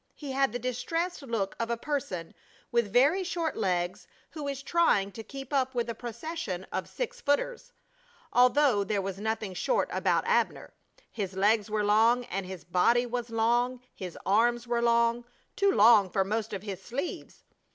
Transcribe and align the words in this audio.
He 0.15 0.31
had 0.31 0.51
the 0.51 0.57
distressed 0.57 1.21
look 1.21 1.55
of 1.59 1.69
a 1.69 1.77
person 1.77 2.33
with 2.71 2.91
very 2.91 3.23
short 3.23 3.55
legs 3.55 4.07
who 4.31 4.47
is 4.47 4.63
trying 4.63 5.11
to 5.11 5.21
keep 5.21 5.53
up 5.53 5.75
with 5.75 5.91
a 5.91 5.93
procession 5.93 6.65
of 6.71 6.89
six 6.89 7.21
footers, 7.21 7.71
although 8.33 8.83
there 8.83 8.99
was 8.99 9.19
nothing 9.19 9.53
short 9.53 9.89
about 9.91 10.25
Abner. 10.25 10.73
His 11.11 11.35
legs 11.35 11.69
were 11.69 11.83
long, 11.83 12.23
and 12.25 12.47
his 12.47 12.63
body 12.63 13.05
was 13.05 13.29
long, 13.29 13.79
his 13.93 14.17
arms 14.25 14.65
were 14.65 14.81
long, 14.81 15.23
too 15.55 15.71
long 15.71 16.09
for 16.09 16.23
most 16.23 16.51
of 16.51 16.63
his 16.63 16.81
sleeves. 16.81 17.43